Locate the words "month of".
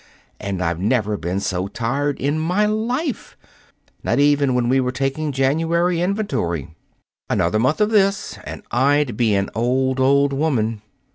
7.59-7.91